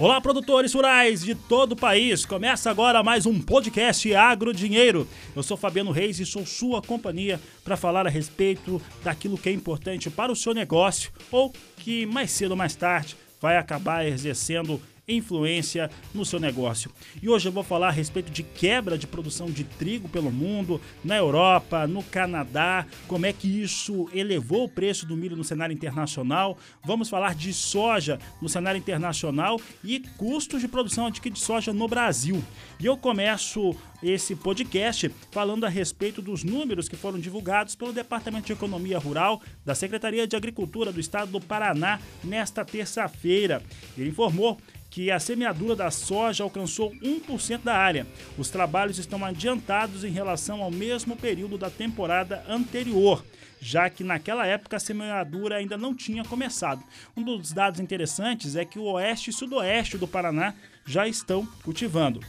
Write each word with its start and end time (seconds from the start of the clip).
Olá, 0.00 0.18
produtores 0.18 0.72
rurais 0.72 1.20
de 1.20 1.34
todo 1.34 1.72
o 1.72 1.76
país. 1.76 2.24
Começa 2.24 2.70
agora 2.70 3.02
mais 3.02 3.26
um 3.26 3.38
podcast 3.38 4.14
Agro 4.14 4.54
Dinheiro. 4.54 5.06
Eu 5.36 5.42
sou 5.42 5.58
Fabiano 5.58 5.90
Reis 5.90 6.18
e 6.18 6.24
sou 6.24 6.46
sua 6.46 6.80
companhia 6.80 7.38
para 7.62 7.76
falar 7.76 8.06
a 8.06 8.10
respeito 8.10 8.80
daquilo 9.04 9.36
que 9.36 9.50
é 9.50 9.52
importante 9.52 10.08
para 10.08 10.32
o 10.32 10.36
seu 10.36 10.54
negócio 10.54 11.12
ou 11.30 11.52
que 11.76 12.06
mais 12.06 12.30
cedo 12.30 12.52
ou 12.52 12.56
mais 12.56 12.74
tarde 12.74 13.14
vai 13.42 13.58
acabar 13.58 14.06
exercendo 14.06 14.80
influência 15.10 15.90
no 16.14 16.24
seu 16.24 16.40
negócio. 16.40 16.90
E 17.22 17.28
hoje 17.28 17.48
eu 17.48 17.52
vou 17.52 17.62
falar 17.62 17.88
a 17.88 17.92
respeito 17.92 18.30
de 18.30 18.42
quebra 18.42 18.96
de 18.96 19.06
produção 19.06 19.50
de 19.50 19.64
trigo 19.64 20.08
pelo 20.08 20.30
mundo, 20.30 20.80
na 21.04 21.16
Europa, 21.16 21.86
no 21.86 22.02
Canadá, 22.02 22.86
como 23.06 23.26
é 23.26 23.32
que 23.32 23.48
isso 23.62 24.08
elevou 24.12 24.64
o 24.64 24.68
preço 24.68 25.06
do 25.06 25.16
milho 25.16 25.36
no 25.36 25.44
cenário 25.44 25.74
internacional. 25.74 26.56
Vamos 26.84 27.08
falar 27.08 27.34
de 27.34 27.52
soja 27.52 28.18
no 28.40 28.48
cenário 28.48 28.78
internacional 28.78 29.60
e 29.84 30.00
custos 30.16 30.60
de 30.60 30.68
produção 30.68 31.10
de 31.10 31.38
soja 31.38 31.72
no 31.72 31.86
Brasil. 31.86 32.42
E 32.78 32.86
eu 32.86 32.96
começo 32.96 33.76
esse 34.02 34.34
podcast 34.34 35.10
falando 35.30 35.64
a 35.64 35.68
respeito 35.68 36.22
dos 36.22 36.42
números 36.42 36.88
que 36.88 36.96
foram 36.96 37.18
divulgados 37.18 37.74
pelo 37.74 37.92
Departamento 37.92 38.46
de 38.46 38.52
Economia 38.52 38.98
Rural 38.98 39.42
da 39.64 39.74
Secretaria 39.74 40.26
de 40.26 40.36
Agricultura 40.36 40.92
do 40.92 41.00
Estado 41.00 41.30
do 41.30 41.40
Paraná 41.40 42.00
nesta 42.24 42.64
terça-feira. 42.64 43.62
Ele 43.96 44.10
informou 44.10 44.58
que 44.90 45.10
a 45.10 45.20
semeadura 45.20 45.76
da 45.76 45.90
soja 45.90 46.42
alcançou 46.42 46.92
1% 46.96 47.62
da 47.62 47.76
área. 47.76 48.06
Os 48.36 48.50
trabalhos 48.50 48.98
estão 48.98 49.24
adiantados 49.24 50.02
em 50.02 50.10
relação 50.10 50.62
ao 50.62 50.70
mesmo 50.70 51.16
período 51.16 51.56
da 51.56 51.70
temporada 51.70 52.44
anterior, 52.48 53.24
já 53.60 53.88
que 53.88 54.02
naquela 54.02 54.44
época 54.44 54.76
a 54.76 54.80
semeadura 54.80 55.56
ainda 55.56 55.78
não 55.78 55.94
tinha 55.94 56.24
começado. 56.24 56.82
Um 57.16 57.22
dos 57.22 57.52
dados 57.52 57.78
interessantes 57.78 58.56
é 58.56 58.64
que 58.64 58.78
o 58.78 58.84
oeste 58.84 59.30
e 59.30 59.32
sudoeste 59.32 59.96
do 59.96 60.08
Paraná 60.08 60.54
já 60.84 61.06
estão 61.06 61.46
cultivando. 61.62 62.20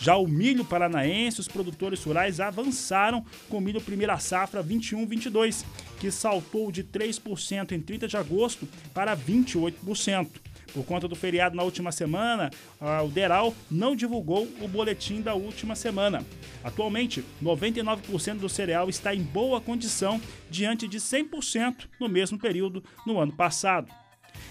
Já 0.00 0.16
o 0.16 0.28
milho 0.28 0.64
paranaense, 0.64 1.40
os 1.40 1.48
produtores 1.48 2.04
rurais 2.04 2.38
avançaram 2.38 3.24
com 3.48 3.58
o 3.58 3.60
milho 3.60 3.80
primeira 3.80 4.16
safra 4.18 4.62
21-22, 4.62 5.64
que 5.98 6.08
saltou 6.12 6.70
de 6.70 6.84
3% 6.84 7.72
em 7.72 7.80
30 7.80 8.06
de 8.06 8.16
agosto 8.16 8.68
para 8.94 9.16
28%. 9.16 10.28
Por 10.72 10.84
conta 10.84 11.08
do 11.08 11.16
feriado 11.16 11.56
na 11.56 11.62
última 11.62 11.90
semana, 11.90 12.50
o 13.04 13.08
Deral 13.08 13.54
não 13.70 13.96
divulgou 13.96 14.48
o 14.60 14.68
boletim 14.68 15.20
da 15.20 15.34
última 15.34 15.74
semana. 15.74 16.24
Atualmente, 16.62 17.24
99% 17.42 18.38
do 18.38 18.48
cereal 18.48 18.88
está 18.88 19.14
em 19.14 19.22
boa 19.22 19.60
condição 19.60 20.20
diante 20.50 20.86
de 20.86 20.98
100% 20.98 21.86
no 21.98 22.08
mesmo 22.08 22.38
período 22.38 22.84
no 23.06 23.18
ano 23.18 23.32
passado. 23.32 23.90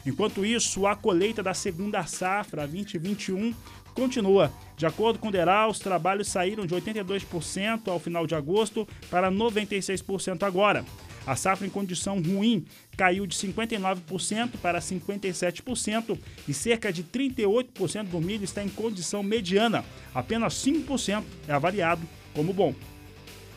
Enquanto 0.06 0.46
isso, 0.46 0.86
a 0.88 0.96
colheita 0.96 1.44
da 1.44 1.54
segunda 1.54 2.06
safra 2.06 2.68
2021 2.68 3.54
continua. 3.94 4.52
De 4.76 4.86
acordo 4.86 5.20
com 5.20 5.28
o 5.28 5.32
Deral, 5.32 5.70
os 5.70 5.80
trabalhos 5.80 6.28
saíram 6.28 6.66
de 6.66 6.76
82% 6.76 7.88
ao 7.88 8.00
final 8.00 8.28
de 8.28 8.36
agosto 8.36 8.88
para 9.10 9.32
96% 9.32 10.44
agora. 10.44 10.86
A 11.28 11.36
safra 11.36 11.68
em 11.68 11.70
condição 11.70 12.22
ruim 12.22 12.66
caiu 12.96 13.28
de 13.28 13.36
59% 13.36 14.52
para 14.62 14.80
57% 14.80 16.18
e 16.48 16.54
cerca 16.54 16.92
de 16.92 17.04
38% 17.04 18.06
do 18.06 18.22
milho 18.22 18.46
está 18.46 18.64
em 18.64 18.70
condição 18.70 19.22
mediana. 19.22 19.84
Apenas 20.16 20.54
5% 20.54 21.26
é 21.50 21.52
avaliado 21.52 22.08
como 22.34 22.54
bom. 22.54 22.74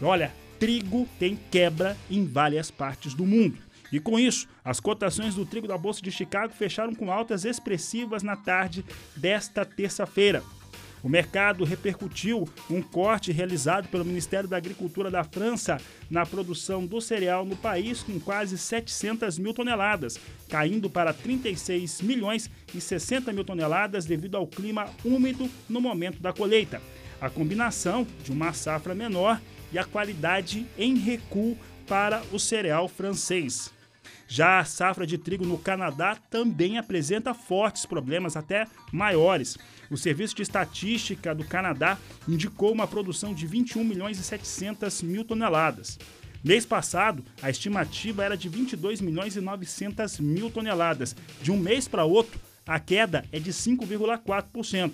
Olha, 0.02 0.32
trigo 0.58 1.08
tem 1.16 1.38
quebra 1.48 1.96
em 2.10 2.26
várias 2.26 2.72
partes 2.72 3.14
do 3.14 3.24
mundo. 3.24 3.56
E 3.92 4.00
com 4.00 4.18
isso, 4.18 4.48
as 4.64 4.80
cotações 4.80 5.36
do 5.36 5.46
trigo 5.46 5.68
da 5.68 5.78
Bolsa 5.78 6.02
de 6.02 6.10
Chicago 6.10 6.52
fecharam 6.52 6.94
com 6.94 7.12
altas 7.12 7.44
expressivas 7.44 8.24
na 8.24 8.36
tarde 8.36 8.84
desta 9.16 9.64
terça-feira. 9.64 10.42
O 11.02 11.08
mercado 11.08 11.64
repercutiu 11.64 12.48
um 12.68 12.82
corte 12.82 13.32
realizado 13.32 13.88
pelo 13.88 14.04
Ministério 14.04 14.48
da 14.48 14.56
Agricultura 14.56 15.10
da 15.10 15.24
França 15.24 15.80
na 16.10 16.26
produção 16.26 16.84
do 16.86 17.00
cereal 17.00 17.44
no 17.44 17.56
país, 17.56 18.02
com 18.02 18.20
quase 18.20 18.58
700 18.58 19.38
mil 19.38 19.54
toneladas, 19.54 20.18
caindo 20.48 20.90
para 20.90 21.12
36 21.12 22.02
milhões 22.02 22.50
e 22.74 22.80
60 22.80 23.32
mil 23.32 23.44
toneladas 23.44 24.04
devido 24.04 24.36
ao 24.36 24.46
clima 24.46 24.86
úmido 25.04 25.48
no 25.68 25.80
momento 25.80 26.20
da 26.20 26.32
colheita. 26.32 26.82
A 27.20 27.30
combinação 27.30 28.06
de 28.22 28.30
uma 28.30 28.52
safra 28.52 28.94
menor 28.94 29.40
e 29.72 29.78
a 29.78 29.84
qualidade 29.84 30.66
em 30.76 30.96
recuo 30.96 31.56
para 31.86 32.22
o 32.32 32.38
cereal 32.38 32.88
francês. 32.88 33.70
Já 34.28 34.60
a 34.60 34.64
safra 34.64 35.06
de 35.06 35.18
trigo 35.18 35.44
no 35.44 35.58
Canadá 35.58 36.16
também 36.30 36.78
apresenta 36.78 37.34
fortes 37.34 37.84
problemas, 37.84 38.36
até 38.36 38.66
maiores. 38.92 39.58
O 39.90 39.96
Serviço 39.96 40.36
de 40.36 40.42
Estatística 40.42 41.34
do 41.34 41.44
Canadá 41.44 41.98
indicou 42.28 42.72
uma 42.72 42.86
produção 42.86 43.34
de 43.34 43.46
21 43.46 43.82
milhões 43.82 44.18
e 44.18 44.22
700 44.22 45.02
mil 45.02 45.24
toneladas. 45.24 45.98
Mês 46.42 46.64
passado, 46.64 47.24
a 47.42 47.50
estimativa 47.50 48.24
era 48.24 48.36
de 48.36 48.48
22 48.48 49.00
milhões 49.00 49.36
e 49.36 49.40
900 49.40 50.20
mil 50.20 50.50
toneladas. 50.50 51.14
De 51.42 51.50
um 51.52 51.56
mês 51.56 51.86
para 51.86 52.04
outro, 52.04 52.40
a 52.66 52.78
queda 52.78 53.24
é 53.30 53.38
de 53.38 53.52
5,4%. 53.52 54.92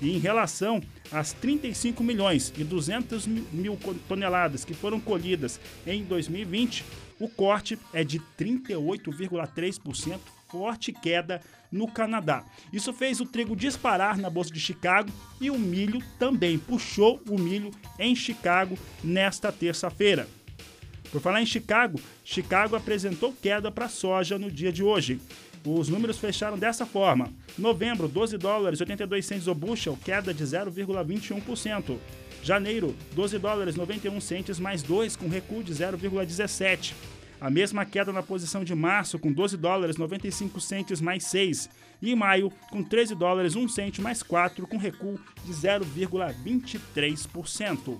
E 0.00 0.14
em 0.14 0.18
relação 0.18 0.80
às 1.10 1.32
35 1.32 2.02
milhões 2.04 2.52
e 2.56 2.64
200 2.64 3.26
mil 3.26 3.78
toneladas 4.08 4.64
que 4.64 4.74
foram 4.74 5.00
colhidas 5.00 5.60
em 5.86 6.04
2020, 6.04 6.84
o 7.18 7.28
corte 7.28 7.78
é 7.92 8.04
de 8.04 8.20
38,3%, 8.38 10.18
forte 10.48 10.92
queda 10.92 11.40
no 11.70 11.86
Canadá. 11.88 12.44
Isso 12.72 12.92
fez 12.92 13.20
o 13.20 13.26
trigo 13.26 13.54
disparar 13.54 14.16
na 14.16 14.30
bolsa 14.30 14.52
de 14.52 14.60
Chicago 14.60 15.10
e 15.40 15.50
o 15.50 15.58
milho 15.58 16.02
também 16.18 16.58
puxou 16.58 17.20
o 17.28 17.38
milho 17.38 17.70
em 17.98 18.14
Chicago 18.14 18.78
nesta 19.02 19.52
terça-feira. 19.52 20.28
Por 21.10 21.20
falar 21.20 21.40
em 21.40 21.46
Chicago, 21.46 21.98
Chicago 22.24 22.76
apresentou 22.76 23.32
queda 23.32 23.70
para 23.70 23.86
a 23.86 23.88
soja 23.88 24.38
no 24.38 24.50
dia 24.50 24.70
de 24.70 24.82
hoje. 24.82 25.20
Os 25.64 25.88
números 25.88 26.18
fecharam 26.18 26.58
dessa 26.58 26.86
forma: 26.86 27.30
novembro, 27.56 28.08
12 28.08 28.36
dólares 28.38 28.80
82 28.80 29.24
centes 29.24 29.46
o 29.46 29.54
bushel, 29.54 29.98
queda 30.04 30.32
de 30.32 30.44
0,21%. 30.44 31.96
Janeiro, 32.42 32.94
12 33.12 33.38
dólares 33.38 33.74
91 33.74 34.20
centes 34.20 34.60
mais 34.60 34.82
2, 34.82 35.16
com 35.16 35.28
recuo 35.28 35.62
de 35.62 35.74
0,17. 35.74 36.92
A 37.40 37.50
mesma 37.50 37.84
queda 37.84 38.12
na 38.12 38.22
posição 38.22 38.64
de 38.64 38.74
março, 38.74 39.18
com 39.18 39.32
12 39.32 39.56
dólares 39.56 39.96
95 39.96 40.60
centes 40.60 41.00
mais 41.00 41.24
6. 41.24 41.68
E 42.02 42.12
em 42.12 42.16
maio, 42.16 42.52
com 42.70 42.82
13 42.82 43.14
dólares 43.14 43.56
1 43.56 43.68
cente 43.68 44.00
mais 44.00 44.22
4, 44.22 44.66
com 44.66 44.76
recuo 44.76 45.18
de 45.44 45.52
0,23%. 45.52 47.98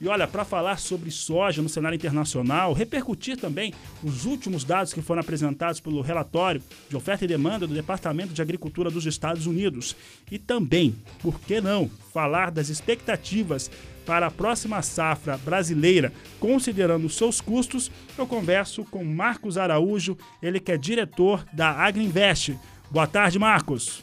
E 0.00 0.08
olha, 0.08 0.26
para 0.26 0.46
falar 0.46 0.78
sobre 0.78 1.10
soja 1.10 1.60
no 1.60 1.68
cenário 1.68 1.94
internacional, 1.94 2.72
repercutir 2.72 3.36
também 3.36 3.74
os 4.02 4.24
últimos 4.24 4.64
dados 4.64 4.94
que 4.94 5.02
foram 5.02 5.20
apresentados 5.20 5.78
pelo 5.78 6.00
relatório 6.00 6.62
de 6.88 6.96
oferta 6.96 7.26
e 7.26 7.28
demanda 7.28 7.66
do 7.66 7.74
Departamento 7.74 8.32
de 8.32 8.40
Agricultura 8.40 8.90
dos 8.90 9.04
Estados 9.04 9.46
Unidos. 9.46 9.94
E 10.30 10.38
também, 10.38 10.96
por 11.20 11.38
que 11.38 11.60
não, 11.60 11.90
falar 12.14 12.50
das 12.50 12.70
expectativas 12.70 13.70
para 14.06 14.28
a 14.28 14.30
próxima 14.30 14.80
safra 14.80 15.36
brasileira, 15.36 16.10
considerando 16.40 17.10
seus 17.10 17.38
custos, 17.42 17.90
eu 18.16 18.26
converso 18.26 18.84
com 18.84 19.04
Marcos 19.04 19.58
Araújo, 19.58 20.16
ele 20.42 20.58
que 20.58 20.72
é 20.72 20.78
diretor 20.78 21.44
da 21.52 21.72
Agriinvest. 21.72 22.56
Boa 22.90 23.06
tarde, 23.06 23.38
Marcos. 23.38 24.02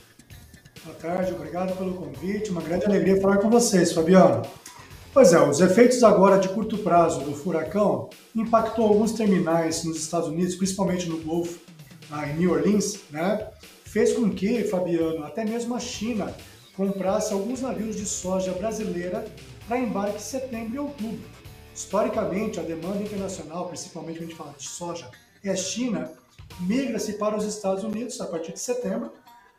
Boa 0.86 0.96
tarde, 0.96 1.34
obrigado 1.34 1.76
pelo 1.76 1.96
convite. 1.96 2.52
Uma 2.52 2.62
grande 2.62 2.86
alegria 2.86 3.20
falar 3.20 3.38
com 3.38 3.50
vocês, 3.50 3.92
Fabiano. 3.92 4.44
Pois 5.18 5.34
é, 5.34 5.42
os 5.42 5.60
efeitos 5.62 6.04
agora 6.04 6.38
de 6.38 6.48
curto 6.48 6.78
prazo 6.78 7.22
do 7.22 7.34
furacão 7.34 8.08
impactou 8.36 8.86
alguns 8.86 9.14
terminais 9.14 9.84
nos 9.84 9.98
Estados 9.98 10.30
Unidos, 10.30 10.54
principalmente 10.54 11.10
no 11.10 11.18
Golfo, 11.18 11.60
em 12.28 12.38
New 12.38 12.52
Orleans, 12.52 13.00
né? 13.10 13.50
Fez 13.84 14.14
com 14.14 14.30
que, 14.30 14.64
Fabiano, 14.66 15.26
até 15.26 15.44
mesmo 15.44 15.74
a 15.74 15.80
China 15.80 16.32
comprasse 16.76 17.34
alguns 17.34 17.62
navios 17.62 17.96
de 17.96 18.06
soja 18.06 18.52
brasileira 18.52 19.26
para 19.68 19.80
embarque 19.80 20.18
em 20.18 20.20
setembro 20.20 20.76
e 20.76 20.78
outubro. 20.78 21.26
Historicamente, 21.74 22.60
a 22.60 22.64
demanda 22.64 23.02
internacional, 23.02 23.70
principalmente 23.70 24.20
quando 24.20 24.24
a 24.24 24.28
gente 24.28 24.38
fala 24.38 24.54
de 24.56 24.68
soja, 24.68 25.10
é 25.44 25.50
a 25.50 25.56
China, 25.56 26.12
migra-se 26.60 27.14
para 27.14 27.36
os 27.36 27.44
Estados 27.44 27.84
Unidos 27.84 28.22
a 28.22 28.28
partir 28.28 28.54
de 28.54 28.60
setembro. 28.60 29.12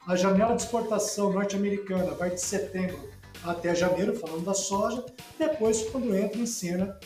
A 0.06 0.14
janela 0.14 0.54
de 0.54 0.62
exportação 0.62 1.32
norte-americana 1.32 2.12
vai 2.12 2.30
de 2.30 2.40
setembro 2.40 3.17
até 3.44 3.74
janeiro, 3.74 4.18
falando 4.18 4.44
da 4.44 4.54
soja, 4.54 5.04
depois 5.38 5.82
quando 5.90 6.14
entra 6.16 6.38
em 6.38 6.46
cena 6.46 6.98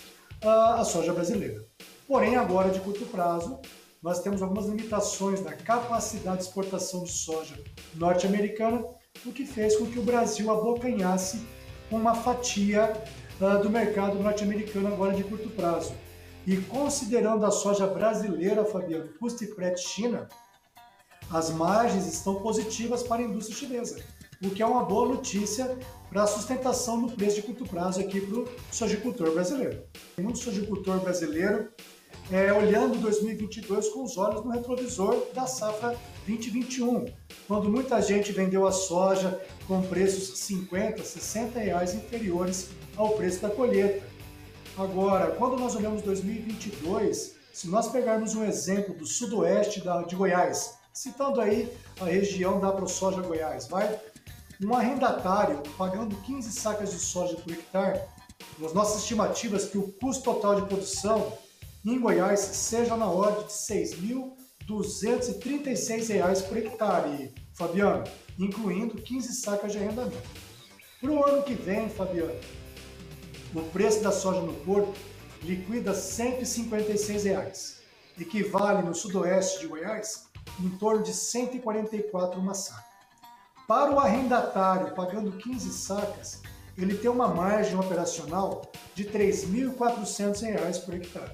a, 0.43 0.85
soja 0.85 1.13
brasileira. 1.13 1.65
Porém, 2.07 2.37
agora 2.37 2.71
de 2.71 2.81
curto 2.81 3.05
prazo, 3.07 3.61
nós 4.03 4.21
temos 4.21 4.43
algumas 4.43 4.67
limitações 4.67 5.41
da 5.41 5.53
capacidade 5.53 6.39
de 6.39 6.45
exportação 6.45 7.05
de 7.05 7.13
soja 7.13 7.55
norte-americana, 7.95 8.85
o 9.25 9.33
que 9.33 9.47
fez 9.47 9.77
com 9.77 9.87
que 9.87 9.99
o 9.99 10.03
Brasil 10.03 10.51
abocanhasse 10.51 11.47
uma 11.91 12.15
fatia 12.15 12.93
uh, 13.41 13.63
do 13.63 13.71
mercado 13.71 14.19
norte-americano 14.19 14.89
agora 14.89 15.15
de 15.15 15.23
curto 15.23 15.49
prazo. 15.51 15.95
E 16.45 16.57
considerando 16.57 17.47
a 17.47 17.53
soja 17.53 17.87
brasileira, 17.87 18.65
Fabiano, 18.65 19.09
custo 19.21 19.45
e 19.45 19.47
frete 19.47 19.81
China, 19.81 20.29
as 21.31 21.51
margens 21.51 22.07
estão 22.07 22.43
positivas 22.43 23.03
para 23.03 23.23
a 23.23 23.25
indústria 23.25 23.57
chinesa, 23.57 24.03
o 24.43 24.51
que 24.51 24.63
é 24.63 24.67
uma 24.67 24.85
boa 24.85 25.09
notícia 25.09 25.79
para 26.11 26.25
a 26.25 26.27
sustentação 26.27 26.97
no 26.97 27.13
preço 27.13 27.37
de 27.37 27.43
curto 27.43 27.65
prazo 27.65 28.01
aqui 28.01 28.21
para 28.21 28.41
o 28.41 28.49
sojicultor 28.71 29.33
brasileiro. 29.33 29.83
Tem 30.17 30.25
muito 30.25 30.39
sojicultor 30.39 30.99
brasileiro 31.01 31.69
é, 32.31 32.53
olhando 32.53 32.99
2022 32.99 33.89
com 33.91 34.05
os 34.05 34.17
olhos 34.19 34.45
no 34.45 34.51
retrovisor 34.51 35.27
da 35.35 35.47
safra 35.47 35.97
2021, 36.27 37.07
quando 37.47 37.69
muita 37.69 38.01
gente 38.01 38.33
vendeu 38.33 38.67
a 38.67 38.73
soja 38.73 39.41
com 39.67 39.81
preços 39.83 40.39
50, 40.39 41.03
60 41.03 41.59
reais 41.59 41.95
inferiores 41.95 42.71
ao 42.97 43.11
preço 43.11 43.41
da 43.41 43.51
colheita. 43.51 44.05
Agora, 44.77 45.31
quando 45.33 45.59
nós 45.59 45.75
olhamos 45.77 46.03
2022, 46.03 47.37
se 47.53 47.69
nós 47.69 47.89
pegarmos 47.89 48.35
um 48.35 48.45
exemplo 48.45 48.95
do 48.95 49.07
sudoeste 49.07 49.83
de 50.09 50.17
Goiás, 50.17 50.79
citando 50.93 51.41
aí 51.41 51.71
a 52.01 52.05
região 52.05 52.61
da 52.61 52.73
ProSoja 52.73 53.21
Goiás, 53.21 53.69
vai? 53.69 53.99
Um 54.65 54.75
arrendatário 54.77 55.61
pagando 55.77 56.15
15 56.15 56.53
sacas 56.53 56.93
de 56.93 56.99
soja 57.01 57.35
por 57.35 57.53
hectare, 57.53 58.01
nas 58.61 58.73
nossas 58.73 59.03
estimativas 59.03 59.65
que 59.65 59.77
o 59.77 59.91
custo 59.95 60.23
total 60.23 60.61
de 60.61 60.69
produção 60.69 61.37
em 61.85 61.99
Goiás 61.99 62.39
seja 62.39 62.97
na 62.97 63.07
ordem 63.07 63.45
de 63.45 63.53
R$ 63.53 63.83
6.236 64.69 66.47
por 66.47 66.57
hectare, 66.57 67.35
Fabiano, 67.55 68.05
incluindo 68.39 69.03
15 69.03 69.35
sacas 69.35 69.73
de 69.73 69.79
arrendamento. 69.79 70.31
Para 71.01 71.11
o 71.11 71.25
ano 71.27 71.43
que 71.43 71.55
vem, 71.55 71.89
Fabiano, 71.89 72.39
o 73.53 73.63
preço 73.63 74.01
da 74.01 74.13
soja 74.13 74.43
no 74.43 74.55
porto 74.61 74.95
liquida 75.43 75.93
156 75.93 77.25
reais, 77.25 77.81
equivale 78.17 78.87
no 78.87 78.95
sudoeste 78.95 79.59
de 79.59 79.67
Goiás 79.67 80.29
em 80.61 80.71
torno 80.79 81.03
de 81.03 81.11
R$ 81.11 81.17
144 81.17 82.39
uma 82.39 82.55
saca. 82.55 82.92
Para 83.67 83.93
o 83.93 83.99
arrendatário, 83.99 84.95
pagando 84.95 85.33
15 85.33 85.73
sacas, 85.73 86.43
ele 86.77 86.97
tem 86.97 87.11
uma 87.11 87.29
margem 87.29 87.79
operacional 87.79 88.63
de 88.95 89.05
R$ 89.05 89.33
3.400 89.33 90.85
por 90.85 90.95
hectare. 90.95 91.33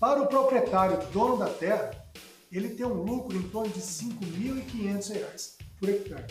Para 0.00 0.22
o 0.22 0.26
proprietário, 0.26 0.98
dono 1.12 1.36
da 1.36 1.48
terra, 1.48 1.90
ele 2.50 2.70
tem 2.70 2.86
um 2.86 3.02
lucro 3.02 3.36
em 3.36 3.48
torno 3.48 3.70
de 3.70 3.80
R$ 3.80 3.86
5.500 3.86 5.52
por 5.78 5.88
hectare. 5.88 6.26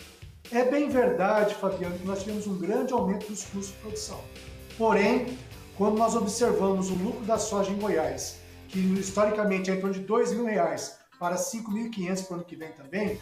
É 0.50 0.64
bem 0.64 0.88
verdade, 0.88 1.54
Fabiano, 1.54 1.98
que 1.98 2.06
nós 2.06 2.20
tivemos 2.20 2.46
um 2.46 2.58
grande 2.58 2.92
aumento 2.92 3.26
dos 3.28 3.44
custos 3.44 3.68
de 3.68 3.80
produção. 3.80 4.20
Porém, 4.76 5.38
quando 5.78 5.96
nós 5.96 6.14
observamos 6.14 6.90
o 6.90 6.94
lucro 6.94 7.24
da 7.24 7.38
soja 7.38 7.70
em 7.70 7.78
Goiás, 7.78 8.36
que 8.68 8.78
historicamente 8.78 9.70
é 9.70 9.74
em 9.74 9.80
torno 9.80 9.94
de 9.94 10.00
R$ 10.00 10.06
2.000 10.06 10.92
para 11.18 11.36
R$ 11.36 11.40
5.500 11.40 12.24
para 12.24 12.32
o 12.32 12.34
ano 12.36 12.44
que 12.44 12.56
vem 12.56 12.72
também, 12.72 13.20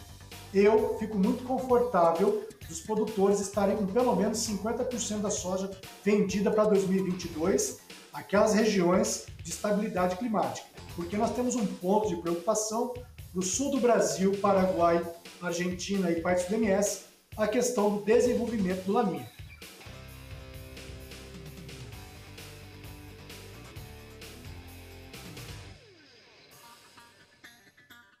eu 0.53 0.97
fico 0.99 1.17
muito 1.17 1.43
confortável 1.43 2.47
dos 2.67 2.81
produtores 2.81 3.39
estarem 3.39 3.77
com 3.77 3.85
pelo 3.85 4.15
menos 4.15 4.39
50% 4.39 5.19
da 5.19 5.29
soja 5.29 5.69
vendida 6.03 6.51
para 6.51 6.65
2022 6.65 7.79
aquelas 8.13 8.53
regiões 8.53 9.25
de 9.41 9.49
estabilidade 9.49 10.17
climática, 10.17 10.67
porque 10.95 11.15
nós 11.15 11.33
temos 11.33 11.55
um 11.55 11.65
ponto 11.65 12.09
de 12.09 12.17
preocupação 12.17 12.93
no 13.33 13.41
sul 13.41 13.71
do 13.71 13.79
Brasil, 13.79 14.37
Paraguai, 14.41 15.01
Argentina 15.41 16.11
e 16.11 16.21
partes 16.21 16.45
do 16.47 16.55
MS, 16.55 17.05
a 17.37 17.47
questão 17.47 17.97
do 17.97 18.01
desenvolvimento 18.03 18.83
do 18.83 18.91
laminha. 18.91 19.30